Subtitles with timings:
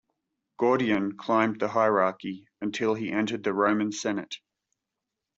[0.57, 4.37] Gordian climbed the hierarchy until he entered the Roman Senate.